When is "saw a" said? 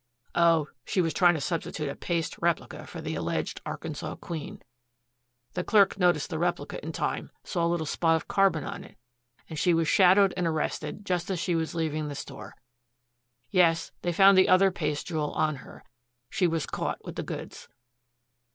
7.43-7.69